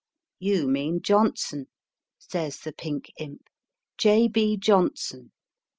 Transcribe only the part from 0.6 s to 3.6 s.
mean Johnson, says the pink imp;